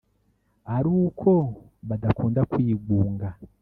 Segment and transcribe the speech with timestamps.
[0.75, 1.29] ari uko
[1.89, 3.27] badakunda kwigunga